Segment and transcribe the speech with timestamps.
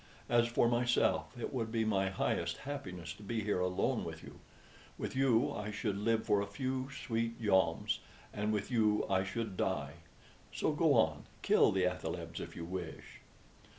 [0.29, 4.39] As for myself, it would be my highest happiness to be here alone with you.
[4.97, 7.99] With you I should live for a few sweet joms,
[8.33, 9.97] and with you I should die;
[10.51, 13.21] so go on kill the athalebs if you wish."